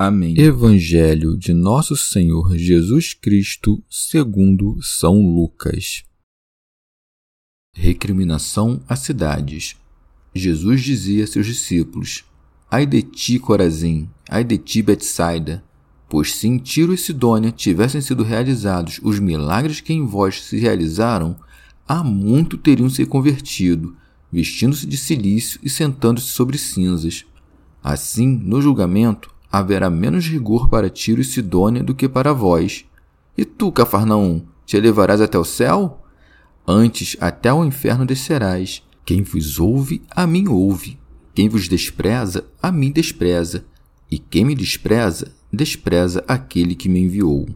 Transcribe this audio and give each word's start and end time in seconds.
Amém. 0.00 0.38
Evangelho 0.38 1.36
de 1.36 1.52
Nosso 1.52 1.96
Senhor 1.96 2.56
Jesus 2.56 3.14
Cristo, 3.14 3.82
segundo 3.90 4.80
São 4.80 5.20
Lucas. 5.20 6.04
Recriminação 7.74 8.80
a 8.88 8.94
cidades. 8.94 9.76
Jesus 10.32 10.82
dizia 10.82 11.24
a 11.24 11.26
seus 11.26 11.46
discípulos: 11.46 12.24
Ai 12.70 12.86
de 12.86 13.02
ti, 13.02 13.40
Corazim, 13.40 14.08
ai 14.30 14.44
de 14.44 14.56
ti, 14.56 14.82
Betsaida, 14.82 15.64
pois 16.08 16.32
se 16.32 16.46
em 16.46 16.58
Tiro 16.58 16.94
e 16.94 16.96
Sidônia 16.96 17.50
tivessem 17.50 18.00
sido 18.00 18.22
realizados 18.22 19.00
os 19.02 19.18
milagres 19.18 19.80
que 19.80 19.92
em 19.92 20.06
vós 20.06 20.44
se 20.44 20.58
realizaram, 20.58 21.36
há 21.88 22.04
muito 22.04 22.56
teriam 22.56 22.88
se 22.88 23.04
convertido, 23.04 23.96
vestindo-se 24.30 24.86
de 24.86 24.96
cilício 24.96 25.58
e 25.60 25.68
sentando-se 25.68 26.28
sobre 26.28 26.56
cinzas. 26.56 27.24
Assim, 27.82 28.28
no 28.28 28.62
julgamento, 28.62 29.36
haverá 29.50 29.88
menos 29.88 30.26
rigor 30.26 30.68
para 30.68 30.90
Tiro 30.90 31.20
e 31.20 31.24
Sidônia 31.24 31.82
do 31.82 31.94
que 31.94 32.08
para 32.08 32.32
vós. 32.32 32.84
E 33.36 33.44
tu, 33.44 33.72
Cafarnaum, 33.72 34.46
te 34.66 34.76
elevarás 34.76 35.20
até 35.20 35.38
o 35.38 35.44
céu? 35.44 36.04
Antes 36.66 37.16
até 37.20 37.48
ao 37.48 37.64
inferno 37.64 38.04
descerás. 38.04 38.82
Quem 39.04 39.22
vos 39.22 39.58
ouve, 39.58 40.02
a 40.10 40.26
mim 40.26 40.48
ouve. 40.48 40.98
Quem 41.34 41.48
vos 41.48 41.68
despreza, 41.68 42.46
a 42.60 42.70
mim 42.70 42.90
despreza. 42.90 43.64
E 44.10 44.18
quem 44.18 44.44
me 44.44 44.54
despreza, 44.54 45.34
despreza 45.52 46.24
aquele 46.28 46.74
que 46.74 46.88
me 46.88 47.00
enviou. 47.00 47.46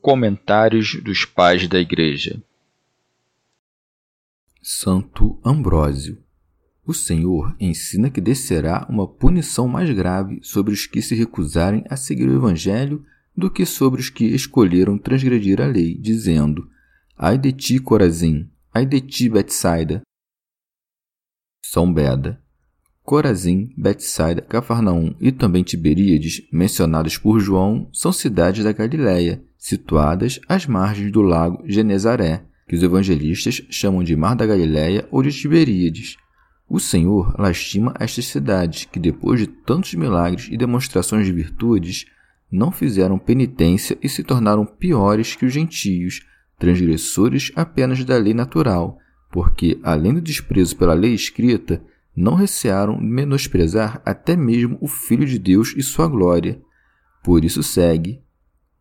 Comentários 0.00 1.00
dos 1.02 1.24
Pais 1.24 1.68
da 1.68 1.78
Igreja 1.78 2.42
Santo 4.62 5.38
Ambrósio 5.44 6.22
o 6.86 6.94
Senhor 6.94 7.54
ensina 7.60 8.10
que 8.10 8.20
descerá 8.20 8.86
uma 8.88 9.06
punição 9.06 9.68
mais 9.68 9.90
grave 9.90 10.40
sobre 10.42 10.72
os 10.72 10.86
que 10.86 11.02
se 11.02 11.14
recusarem 11.14 11.84
a 11.88 11.96
seguir 11.96 12.28
o 12.28 12.34
Evangelho 12.34 13.04
do 13.36 13.50
que 13.50 13.64
sobre 13.64 14.00
os 14.00 14.10
que 14.10 14.24
escolheram 14.24 14.98
transgredir 14.98 15.60
a 15.60 15.66
lei, 15.66 15.96
dizendo: 15.96 16.68
Ai 17.16 17.38
de 17.38 17.52
ti, 17.52 17.78
Corazim! 17.78 18.50
Ai 18.72 18.86
de 18.86 19.00
ti, 19.00 19.28
Betsaida! 19.28 20.02
São 21.64 21.92
Beda. 21.92 22.40
Corazim, 23.02 23.72
Betsaida, 23.76 24.42
Cafarnaum 24.42 25.14
e 25.20 25.32
também 25.32 25.62
Tiberíades, 25.62 26.42
mencionados 26.52 27.16
por 27.16 27.40
João, 27.40 27.88
são 27.92 28.12
cidades 28.12 28.62
da 28.62 28.72
Galiléia, 28.72 29.42
situadas 29.58 30.40
às 30.48 30.66
margens 30.66 31.10
do 31.10 31.20
lago 31.20 31.62
Genezaré, 31.66 32.44
que 32.68 32.76
os 32.76 32.82
evangelistas 32.82 33.62
chamam 33.68 34.02
de 34.04 34.14
Mar 34.14 34.36
da 34.36 34.46
Galiléia 34.46 35.08
ou 35.10 35.22
de 35.22 35.32
Tiberíades. 35.32 36.16
O 36.70 36.78
Senhor 36.78 37.34
lastima 37.36 37.92
estas 37.98 38.26
cidades 38.26 38.84
que, 38.84 39.00
depois 39.00 39.40
de 39.40 39.48
tantos 39.48 39.92
milagres 39.94 40.46
e 40.52 40.56
demonstrações 40.56 41.26
de 41.26 41.32
virtudes, 41.32 42.06
não 42.48 42.70
fizeram 42.70 43.18
penitência 43.18 43.98
e 44.00 44.08
se 44.08 44.22
tornaram 44.22 44.64
piores 44.64 45.34
que 45.34 45.44
os 45.44 45.52
gentios, 45.52 46.24
transgressores 46.60 47.50
apenas 47.56 48.04
da 48.04 48.16
lei 48.16 48.32
natural, 48.32 48.98
porque, 49.32 49.80
além 49.82 50.14
do 50.14 50.20
desprezo 50.20 50.76
pela 50.76 50.94
lei 50.94 51.12
escrita, 51.12 51.82
não 52.14 52.36
recearam 52.36 53.00
menosprezar 53.00 54.00
até 54.06 54.36
mesmo 54.36 54.78
o 54.80 54.86
Filho 54.86 55.26
de 55.26 55.40
Deus 55.40 55.74
e 55.76 55.82
sua 55.82 56.06
glória. 56.06 56.62
Por 57.24 57.44
isso 57.44 57.64
segue. 57.64 58.22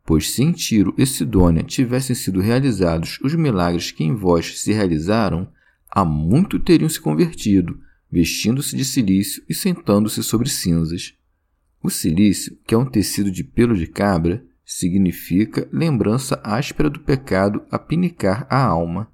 Pois 0.06 0.30
se 0.30 0.44
em 0.44 0.52
Tiro 0.52 0.94
e 0.96 1.08
Sidônia 1.08 1.64
tivessem 1.64 2.16
sido 2.16 2.40
realizados 2.40 3.18
os 3.24 3.34
milagres 3.34 3.90
que 3.90 4.04
em 4.04 4.14
vós 4.14 4.60
se 4.60 4.72
realizaram, 4.72 5.48
há 5.90 6.06
muito 6.06 6.60
teriam 6.60 6.90
se 6.90 7.00
convertido, 7.00 7.80
vestindo-se 8.12 8.76
de 8.76 8.86
silício 8.86 9.44
e 9.50 9.54
sentando-se 9.54 10.24
sobre 10.24 10.50
cinzas. 10.50 11.14
O 11.82 11.90
silício, 11.90 12.58
que 12.66 12.74
é 12.74 12.78
um 12.78 12.86
tecido 12.86 13.32
de 13.32 13.44
pelo 13.44 13.76
de 13.76 13.88
cabra, 13.88 14.44
significa 14.66 15.68
lembrança 15.72 16.40
áspera 16.44 16.90
do 16.90 17.00
pecado 17.00 17.64
a 17.72 17.80
pinicar 17.80 18.46
a 18.50 18.64
alma. 18.64 19.12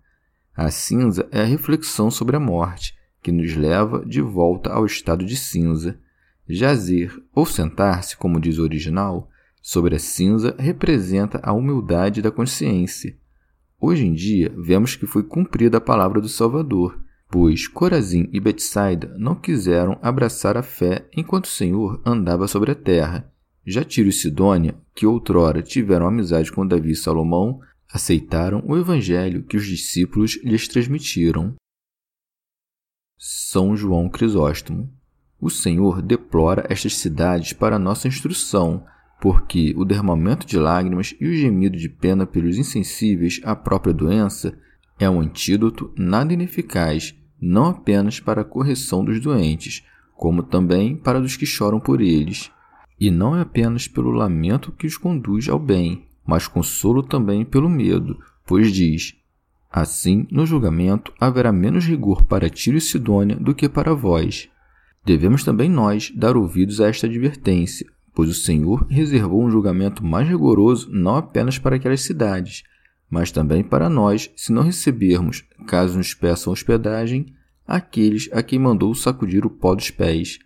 A 0.56 0.70
cinza 0.72 1.28
é 1.32 1.42
a 1.42 1.46
reflexão 1.46 2.12
sobre 2.12 2.36
a 2.36 2.40
morte, 2.40 2.94
que 3.22 3.32
nos 3.32 3.56
leva 3.56 4.06
de 4.06 4.22
volta 4.22 4.72
ao 4.72 4.86
estado 4.86 5.26
de 5.26 5.38
cinza. 5.38 5.98
Jazer, 6.48 7.18
ou 7.34 7.46
sentar-se, 7.46 8.18
como 8.18 8.40
diz 8.40 8.58
o 8.58 8.64
original, 8.64 9.30
sobre 9.62 9.96
a 9.96 10.00
cinza 10.00 10.56
representa 10.60 11.40
a 11.42 11.54
humildade 11.54 12.22
da 12.22 12.30
consciência, 12.30 13.18
Hoje 13.80 14.06
em 14.06 14.14
dia, 14.14 14.54
vemos 14.58 14.96
que 14.96 15.06
foi 15.06 15.24
cumprida 15.24 15.78
a 15.78 15.82
palavra 15.82 16.22
do 16.22 16.30
Salvador, 16.30 17.00
pois 17.30 17.68
Corazim 17.68 18.30
e 18.32 18.40
Betsaida 18.40 19.14
não 19.18 19.36
quiseram 19.36 20.00
abraçar 20.02 20.58
a 20.58 20.64
fé 20.64 21.08
enquanto 21.16 21.46
o 21.46 21.50
Senhor 21.50 22.02
andava 22.06 22.48
sobre 22.48 22.72
a 22.72 22.76
terra. 22.76 23.32
Já 23.66 23.84
Tiro 23.84 24.10
e 24.10 24.14
Sidônia, 24.14 24.76
que 24.94 25.06
outrora 25.06 25.62
tiveram 25.62 26.08
amizade 26.08 26.52
com 26.52 26.66
Davi 26.66 26.92
e 26.92 26.96
Salomão, 26.96 27.60
aceitaram 27.92 28.64
o 28.66 28.78
evangelho 28.78 29.44
que 29.44 29.58
os 29.58 29.66
discípulos 29.66 30.40
lhes 30.44 30.68
transmitiram. 30.68 31.56
São 33.18 33.76
João 33.76 34.08
Crisóstomo. 34.08 34.92
O 35.40 35.50
Senhor 35.50 36.02
deplora 36.02 36.66
estas 36.70 36.96
cidades 36.98 37.54
para 37.54 37.80
nossa 37.80 38.08
instrução, 38.08 38.86
porque 39.20 39.74
o 39.78 39.86
derramamento 39.86 40.46
de 40.46 40.58
lágrimas 40.58 41.16
e 41.20 41.28
o 41.28 41.36
gemido 41.36 41.78
de 41.78 41.90
pena 41.90 42.26
pelos 42.26 42.58
insensíveis 42.58 43.40
à 43.44 43.56
própria 43.56 43.94
doença 43.94 44.58
é 45.00 45.10
um 45.10 45.20
antídoto 45.20 45.92
nada 45.98 46.34
ineficaz, 46.34 47.16
não 47.40 47.66
apenas 47.66 48.20
para 48.20 48.42
a 48.42 48.46
correção 48.46 49.04
dos 49.04 49.20
doentes, 49.20 49.84
como 50.16 50.44
também 50.44 50.96
para 50.96 51.20
dos 51.20 51.36
que 51.36 51.46
choram 51.46 51.80
por 51.80 52.02
eles. 52.02 52.52
E 53.00 53.12
não 53.12 53.36
é 53.36 53.42
apenas 53.42 53.88
pelo 53.88 54.12
lamento 54.12 54.72
que 54.72 54.88
os 54.88 54.98
conduz 54.98 55.50
ao 55.50 55.60
bem, 55.60 56.06
mas 56.26 56.48
consolo 56.48 57.04
também 57.04 57.44
pelo 57.44 57.70
medo, 57.70 58.18
pois 58.46 58.72
diz: 58.72 59.16
Assim, 59.72 60.26
no 60.32 60.46
julgamento 60.46 61.12
haverá 61.20 61.52
menos 61.52 61.86
rigor 61.86 62.24
para 62.24 62.50
Tiro 62.50 62.78
e 62.78 62.82
Sidônia 62.82 63.36
do 63.36 63.54
que 63.54 63.68
para 63.68 63.94
vós. 63.94 64.50
Devemos 65.04 65.44
também 65.44 65.70
nós 65.70 66.12
dar 66.16 66.38
ouvidos 66.38 66.80
a 66.80 66.88
esta 66.88 67.06
advertência, 67.06 67.86
pois 68.16 68.30
o 68.30 68.34
Senhor 68.34 68.88
reservou 68.90 69.44
um 69.44 69.52
julgamento 69.52 70.04
mais 70.04 70.28
rigoroso 70.28 70.90
não 70.90 71.18
apenas 71.18 71.60
para 71.60 71.76
aquelas 71.76 72.02
cidades, 72.02 72.64
mas 73.10 73.30
também 73.30 73.62
para 73.62 73.90
nós, 73.90 74.32
se 74.38 74.54
não 74.54 74.64
recebermos, 74.64 75.44
caso 75.68 75.98
nos 75.98 76.14
peçam 76.14 76.54
hospedagem, 76.54 77.28
aqueles 77.68 78.30
a 78.32 78.42
quem 78.42 78.58
mandou 78.58 78.96
sacudir 78.96 79.46
o 79.46 79.50
pó 79.50 79.76
dos 79.76 79.92
pés. 79.92 80.40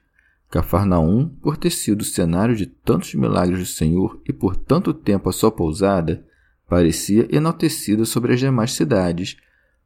Cafarnaum, 0.50 1.30
por 1.42 1.58
ter 1.58 1.70
sido 1.70 2.04
cenário 2.04 2.56
de 2.56 2.66
tantos 2.66 3.14
milagres 3.14 3.60
do 3.60 3.66
Senhor 3.66 4.20
e 4.28 4.34
por 4.34 4.56
tanto 4.56 4.92
tempo 4.92 5.30
a 5.30 5.32
sua 5.32 5.52
pousada, 5.52 6.26
parecia 6.68 7.28
enaltecida 7.32 8.04
sobre 8.04 8.34
as 8.34 8.40
demais 8.40 8.74
cidades, 8.74 9.38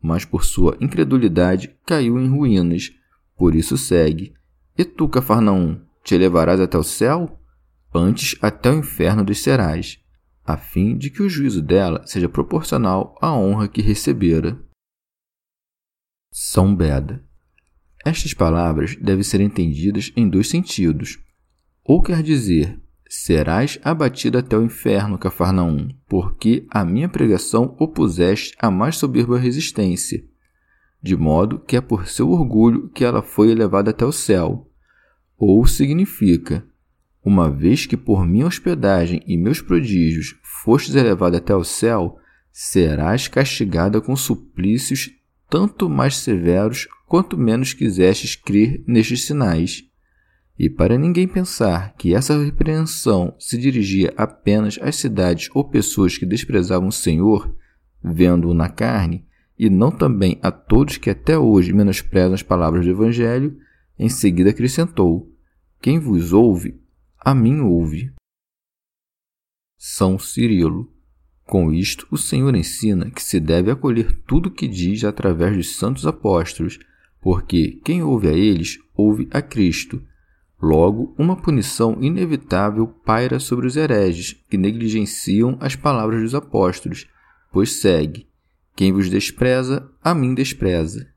mas 0.02 0.24
por 0.24 0.46
sua 0.46 0.78
incredulidade 0.80 1.76
caiu 1.86 2.18
em 2.18 2.30
ruínas. 2.30 2.94
Por 3.38 3.56
isso 3.56 3.78
segue: 3.78 4.34
E 4.78 4.86
tu, 4.86 5.10
Cafarnaum, 5.10 5.82
te 6.02 6.16
elevarás 6.16 6.62
até 6.62 6.78
o 6.78 6.84
céu? 6.84 7.40
Antes 7.94 8.38
até 8.42 8.72
o 8.72 8.80
inferno 8.80 9.24
descerás, 9.24 10.00
a 10.46 10.58
fim 10.58 10.98
de 10.98 11.10
que 11.10 11.22
o 11.22 11.30
juízo 11.30 11.62
dela 11.62 12.06
seja 12.06 12.28
proporcional 12.28 13.18
à 13.22 13.34
honra 13.34 13.68
que 13.68 13.82
recebera. 13.82 14.60
São 16.32 16.76
Beda. 16.76 17.24
Estas 18.06 18.34
palavras 18.34 18.96
devem 18.98 19.24
ser 19.24 19.40
entendidas 19.40 20.12
em 20.16 20.28
dois 20.28 20.50
sentidos. 20.50 21.20
Ou 21.86 22.02
quer 22.02 22.22
dizer, 22.22 22.84
Serás 23.16 23.78
abatido 23.84 24.40
até 24.40 24.58
o 24.58 24.64
inferno, 24.64 25.20
Cafarnaum, 25.20 25.88
porque 26.10 26.66
a 26.72 26.84
minha 26.84 27.08
pregação 27.08 27.76
opuseste 27.78 28.56
a 28.58 28.72
mais 28.72 28.98
soberba 28.98 29.38
resistência, 29.38 30.26
de 31.00 31.16
modo 31.16 31.60
que 31.60 31.78
é 31.78 31.82
por 31.82 32.08
seu 32.08 32.32
orgulho 32.32 32.90
que 32.90 33.06
ela 33.06 33.22
foi 33.22 33.52
elevada 33.52 33.92
até 33.92 34.04
o 34.04 34.12
céu. 34.12 34.68
Ou 35.38 35.64
significa, 35.68 36.68
uma 37.24 37.50
vez 37.50 37.86
que 37.86 37.96
por 37.96 38.26
minha 38.26 38.46
hospedagem 38.46 39.22
e 39.26 39.38
meus 39.38 39.62
prodígios 39.62 40.36
fostes 40.64 40.96
elevado 40.96 41.38
até 41.38 41.56
o 41.56 41.64
céu, 41.64 42.18
serás 42.52 43.28
castigada 43.28 44.02
com 44.02 44.16
suplícios 44.16 45.12
tanto 45.50 45.90
mais 45.90 46.18
severos 46.18 46.88
quanto 47.08 47.38
menos 47.38 47.74
quisestes 47.74 48.36
crer 48.36 48.84
nestes 48.88 49.26
sinais. 49.26 49.84
E 50.58 50.70
para 50.70 50.98
ninguém 50.98 51.28
pensar 51.28 51.96
que 51.96 52.14
essa 52.14 52.44
repreensão 52.44 53.36
se 53.40 53.58
dirigia 53.58 54.14
apenas 54.18 54.78
às 54.82 54.96
cidades 54.96 55.50
ou 55.54 55.64
pessoas 55.64 56.18
que 56.18 56.26
desprezavam 56.26 56.90
o 56.90 56.92
Senhor, 56.92 57.56
vendo-o 58.04 58.54
na 58.54 58.70
carne, 58.70 59.26
e 59.58 59.70
não 59.70 59.92
também 59.92 60.40
a 60.42 60.52
todos 60.52 60.98
que 60.98 61.10
até 61.10 61.38
hoje 61.38 61.72
menosprezam 61.72 62.34
as 62.34 62.44
palavras 62.44 62.86
do 62.86 62.92
Evangelho, 62.92 63.58
em 63.98 64.10
seguida 64.10 64.50
acrescentou: 64.50 65.32
Quem 65.80 66.00
vos 66.00 66.34
ouve, 66.34 66.80
a 67.24 67.34
mim 67.34 67.62
ouve. 67.62 68.14
São 69.78 70.18
Cirilo. 70.18 70.92
Com 71.46 71.74
isto, 71.74 72.08
o 72.10 72.18
Senhor 72.18 72.56
ensina 72.56 73.12
que 73.12 73.22
se 73.22 73.40
deve 73.40 73.70
acolher 73.70 74.24
tudo 74.26 74.48
o 74.48 74.52
que 74.52 74.68
diz 74.68 75.04
através 75.04 75.56
dos 75.56 75.76
santos 75.76 76.08
apóstolos, 76.08 76.80
porque 77.22 77.82
quem 77.84 78.02
ouve 78.02 78.30
a 78.30 78.34
eles, 78.34 78.78
ouve 78.96 79.28
a 79.32 79.42
Cristo 79.42 80.02
Logo, 80.64 81.14
uma 81.20 81.36
punição 81.36 82.02
inevitável 82.02 82.88
paira 82.88 83.38
sobre 83.38 83.68
os 83.68 83.76
hereges 83.76 84.32
que 84.50 84.58
negligenciam 84.58 85.58
as 85.60 85.76
palavras 85.76 86.22
dos 86.22 86.34
apóstolos, 86.34 87.06
pois 87.52 87.82
segue: 87.82 88.30
Quem 88.74 88.94
vos 88.94 89.10
despreza, 89.10 89.92
a 90.02 90.16
mim 90.16 90.34
despreza. 90.34 91.14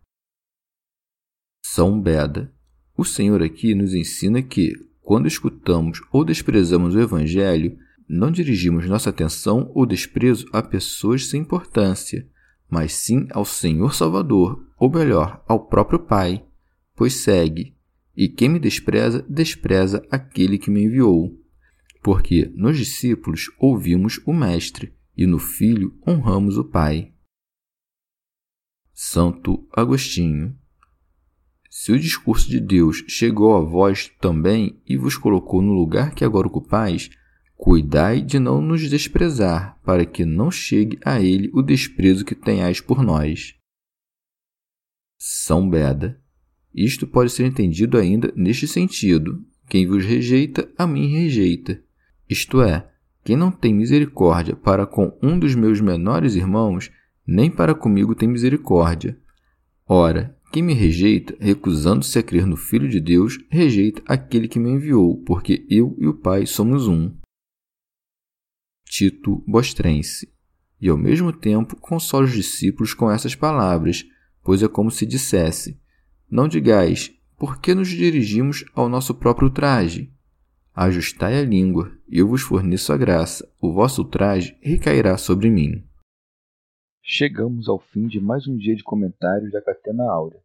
São 1.64 2.00
Beda. 2.00 2.52
O 2.96 3.04
Senhor 3.04 3.40
aqui 3.40 3.72
nos 3.72 3.94
ensina 3.94 4.42
que, 4.42 4.72
quando 5.06 5.28
escutamos 5.28 6.00
ou 6.10 6.24
desprezamos 6.24 6.96
o 6.96 7.00
Evangelho, 7.00 7.78
não 8.08 8.28
dirigimos 8.28 8.88
nossa 8.88 9.10
atenção 9.10 9.70
ou 9.72 9.86
desprezo 9.86 10.48
a 10.52 10.60
pessoas 10.60 11.26
sem 11.26 11.42
importância, 11.42 12.28
mas 12.68 12.92
sim 12.92 13.28
ao 13.30 13.44
Senhor 13.44 13.94
Salvador, 13.94 14.66
ou 14.76 14.90
melhor, 14.90 15.44
ao 15.46 15.68
próprio 15.68 16.00
Pai, 16.00 16.44
pois 16.96 17.22
segue: 17.22 17.76
e 18.16 18.28
quem 18.28 18.48
me 18.48 18.58
despreza, 18.58 19.24
despreza 19.28 20.04
aquele 20.10 20.58
que 20.58 20.72
me 20.72 20.82
enviou. 20.82 21.40
Porque 22.02 22.50
nos 22.56 22.76
discípulos 22.76 23.48
ouvimos 23.60 24.20
o 24.26 24.32
Mestre, 24.32 24.92
e 25.16 25.24
no 25.24 25.38
Filho 25.38 25.96
honramos 26.04 26.58
o 26.58 26.64
Pai. 26.64 27.12
Santo 28.92 29.68
Agostinho. 29.72 30.58
Se 31.78 31.92
o 31.92 31.98
discurso 31.98 32.48
de 32.48 32.58
Deus 32.58 33.04
chegou 33.06 33.54
a 33.54 33.60
vós 33.60 34.10
também 34.18 34.80
e 34.88 34.96
vos 34.96 35.18
colocou 35.18 35.60
no 35.60 35.74
lugar 35.74 36.14
que 36.14 36.24
agora 36.24 36.46
ocupais, 36.46 37.10
cuidai 37.54 38.22
de 38.22 38.38
não 38.38 38.62
nos 38.62 38.88
desprezar, 38.88 39.78
para 39.84 40.06
que 40.06 40.24
não 40.24 40.50
chegue 40.50 40.98
a 41.04 41.20
ele 41.20 41.50
o 41.52 41.60
desprezo 41.60 42.24
que 42.24 42.34
tenhais 42.34 42.80
por 42.80 43.02
nós. 43.02 43.54
São 45.18 45.68
Beda. 45.68 46.18
Isto 46.74 47.06
pode 47.06 47.30
ser 47.30 47.44
entendido 47.44 47.98
ainda 47.98 48.32
neste 48.34 48.66
sentido: 48.66 49.44
quem 49.68 49.86
vos 49.86 50.02
rejeita, 50.02 50.72
a 50.78 50.86
mim 50.86 51.08
rejeita. 51.08 51.84
Isto 52.26 52.62
é, 52.62 52.90
quem 53.22 53.36
não 53.36 53.50
tem 53.50 53.74
misericórdia 53.74 54.56
para 54.56 54.86
com 54.86 55.16
um 55.22 55.38
dos 55.38 55.54
meus 55.54 55.78
menores 55.82 56.36
irmãos, 56.36 56.90
nem 57.26 57.50
para 57.50 57.74
comigo 57.74 58.14
tem 58.14 58.26
misericórdia. 58.26 59.20
Ora, 59.86 60.35
quem 60.50 60.62
me 60.62 60.72
rejeita, 60.72 61.36
recusando-se 61.40 62.18
a 62.18 62.22
crer 62.22 62.46
no 62.46 62.56
Filho 62.56 62.88
de 62.88 63.00
Deus, 63.00 63.38
rejeita 63.48 64.02
aquele 64.06 64.48
que 64.48 64.58
me 64.58 64.70
enviou, 64.70 65.22
porque 65.24 65.66
eu 65.68 65.94
e 65.98 66.06
o 66.06 66.14
Pai 66.14 66.46
somos 66.46 66.88
um. 66.88 67.14
Tito 68.84 69.42
Bostrense. 69.46 70.32
E 70.80 70.88
ao 70.88 70.96
mesmo 70.96 71.32
tempo 71.32 71.76
consola 71.76 72.24
os 72.24 72.32
discípulos 72.32 72.94
com 72.94 73.10
essas 73.10 73.34
palavras, 73.34 74.04
pois 74.42 74.62
é 74.62 74.68
como 74.68 74.90
se 74.90 75.06
dissesse: 75.06 75.80
não 76.30 76.48
digais, 76.48 77.12
por 77.38 77.60
que 77.60 77.74
nos 77.74 77.88
dirigimos 77.88 78.64
ao 78.74 78.88
nosso 78.88 79.14
próprio 79.14 79.50
traje? 79.50 80.12
Ajustai 80.74 81.38
a 81.38 81.42
língua, 81.42 81.92
eu 82.08 82.28
vos 82.28 82.42
forneço 82.42 82.92
a 82.92 82.96
graça. 82.96 83.48
O 83.60 83.72
vosso 83.72 84.04
traje 84.04 84.56
recairá 84.60 85.16
sobre 85.16 85.48
mim. 85.48 85.85
Chegamos 87.08 87.68
ao 87.68 87.78
fim 87.78 88.08
de 88.08 88.20
mais 88.20 88.48
um 88.48 88.56
dia 88.56 88.74
de 88.74 88.82
comentários 88.82 89.52
da 89.52 89.62
Catena 89.62 90.02
Áurea. 90.10 90.42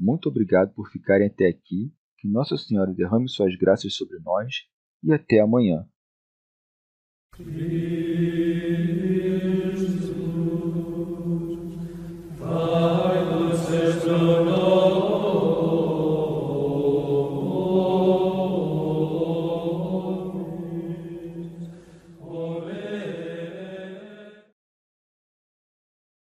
Muito 0.00 0.30
obrigado 0.30 0.72
por 0.72 0.88
ficarem 0.90 1.26
até 1.26 1.46
aqui. 1.46 1.92
Que 2.16 2.26
Nossa 2.26 2.56
Senhora 2.56 2.94
derrame 2.94 3.28
suas 3.28 3.54
graças 3.56 3.94
sobre 3.94 4.18
nós 4.20 4.54
e 5.04 5.12
até 5.12 5.38
amanhã. 5.38 5.86